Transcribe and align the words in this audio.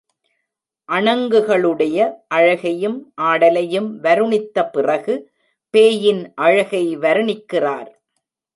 அணங்குகளுடைய 0.89 1.97
அழகையும் 2.27 2.97
ஆடலையும் 3.21 3.89
வருணித்தபிறகு 4.03 5.15
பேயின் 5.73 6.23
அழகை 6.35 6.97
வருணிக்கிறார். 6.97 7.89